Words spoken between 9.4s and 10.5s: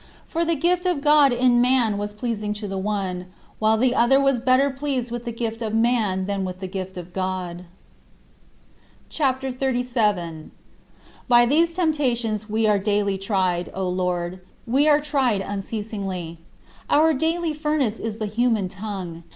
XXXVII 60.